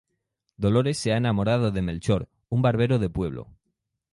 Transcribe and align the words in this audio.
Dolores 0.57 0.97
se 0.97 1.13
ha 1.13 1.17
enamorado 1.17 1.69
de 1.69 1.83
Melchor, 1.83 2.27
un 2.49 2.63
barbero 2.63 2.97
de 2.97 3.11
pueblo. 3.11 3.49